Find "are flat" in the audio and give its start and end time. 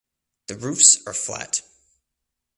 1.05-1.61